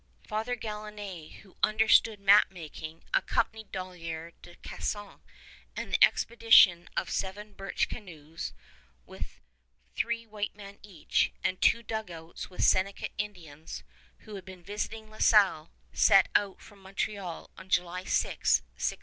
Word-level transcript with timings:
Father 0.27 0.55
Galinée, 0.55 1.33
who 1.41 1.57
understood 1.61 2.19
map 2.19 2.49
making, 2.49 3.03
accompanied 3.13 3.71
Dollier 3.71 4.31
de 4.41 4.55
Casson, 4.63 5.21
and 5.75 5.93
the 5.93 6.03
expedition 6.03 6.89
of 6.97 7.11
seven 7.11 7.53
birch 7.53 7.87
canoes, 7.87 8.51
with 9.05 9.39
three 9.95 10.25
white 10.25 10.55
men 10.55 10.79
in 10.81 10.85
each, 10.91 11.31
and 11.43 11.61
two 11.61 11.83
dugouts 11.83 12.49
with 12.49 12.63
Seneca 12.63 13.09
Indians, 13.19 13.83
who 14.21 14.33
had 14.33 14.43
been 14.43 14.63
visiting 14.63 15.11
La 15.11 15.19
Salle, 15.19 15.69
set 15.93 16.29
out 16.33 16.61
from 16.61 16.79
Montreal 16.81 17.51
on 17.55 17.69
July 17.69 18.03
6, 18.03 18.63
1669. 18.73 18.99